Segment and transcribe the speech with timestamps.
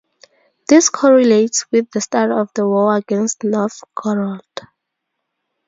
[0.67, 4.41] This correlates with the start of the war against Novgorod.